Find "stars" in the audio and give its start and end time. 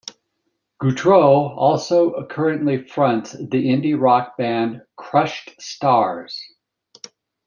5.61-6.41